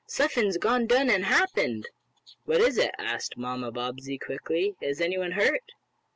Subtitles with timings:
[0.07, 1.87] "Suffin's done gone an' happened!"
[2.45, 4.75] "What is it?" asked Mamma Bobbsey, quickly.
[4.81, 5.73] "Is anyone hurt?"